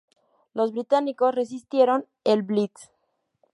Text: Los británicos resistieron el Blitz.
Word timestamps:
Los 0.55 0.71
británicos 0.73 1.35
resistieron 1.35 2.07
el 2.23 2.41
Blitz. 2.41 2.89